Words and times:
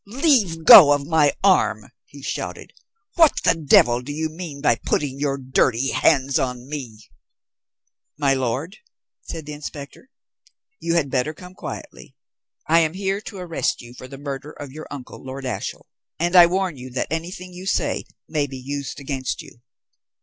"Leave 0.07 0.63
go 0.65 0.93
of 0.93 1.05
my 1.05 1.31
arm," 1.43 1.91
he 2.07 2.23
shouted. 2.23 2.73
"What 3.13 3.33
the 3.43 3.53
devil 3.53 4.01
do 4.01 4.11
you 4.11 4.29
mean 4.29 4.59
by 4.59 4.77
putting 4.83 5.19
your 5.19 5.37
dirty 5.37 5.91
hands 5.91 6.39
on 6.39 6.67
me?" 6.67 6.99
"My 8.17 8.33
lord," 8.33 8.77
said 9.21 9.45
the 9.45 9.53
inspector, 9.53 10.09
"you 10.79 10.95
had 10.95 11.11
better 11.11 11.35
come 11.35 11.53
quietly. 11.53 12.15
I 12.67 12.79
am 12.79 12.93
here 12.93 13.21
to 13.21 13.37
arrest 13.37 13.79
you 13.83 13.93
for 13.93 14.07
the 14.07 14.17
murder 14.17 14.49
of 14.51 14.71
your 14.71 14.87
uncle, 14.89 15.23
Lord 15.23 15.45
Ashiel, 15.45 15.85
and 16.17 16.35
I 16.35 16.47
warn 16.47 16.77
you 16.77 16.89
that 16.93 17.11
anything 17.11 17.53
you 17.53 17.67
say 17.67 18.05
may 18.27 18.47
be 18.47 18.57
used 18.57 18.99
against 18.99 19.43
you." 19.43 19.61